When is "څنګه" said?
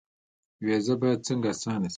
1.27-1.47